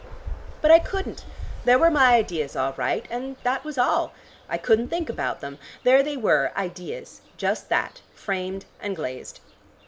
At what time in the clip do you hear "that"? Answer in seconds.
3.43-3.63, 7.69-8.01